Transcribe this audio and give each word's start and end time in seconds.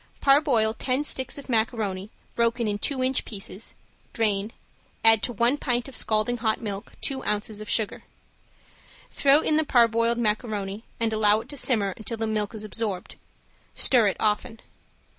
Parboil 0.19 0.73
ten 0.73 1.03
sticks 1.03 1.37
of 1.37 1.47
macaroni 1.47 2.09
broken 2.33 2.67
in 2.67 2.79
two 2.79 3.03
inch 3.03 3.23
pieces, 3.23 3.75
drain, 4.13 4.51
add 5.05 5.21
to 5.21 5.31
one 5.31 5.57
pint 5.59 5.87
of 5.87 5.95
scalding 5.95 6.37
hot 6.37 6.59
milk 6.59 6.93
two 7.01 7.23
ounces 7.23 7.61
of 7.61 7.69
sugar. 7.69 8.01
Throw 9.11 9.41
in 9.41 9.57
the 9.57 9.63
parboiled 9.63 10.17
macaroni 10.17 10.85
and 10.99 11.13
allow 11.13 11.41
it 11.41 11.49
to 11.49 11.55
simmer 11.57 11.93
until 11.97 12.17
the 12.17 12.25
milk 12.25 12.55
is 12.55 12.63
absorbed; 12.63 13.13
stir 13.75 14.07
it 14.07 14.17
often. 14.19 14.59